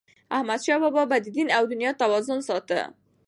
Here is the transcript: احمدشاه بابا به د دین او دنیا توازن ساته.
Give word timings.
احمدشاه 0.37 0.79
بابا 0.83 1.01
به 1.09 1.17
د 1.25 1.27
دین 1.35 1.47
او 1.57 1.63
دنیا 1.71 1.91
توازن 2.01 2.39
ساته. 2.47 2.79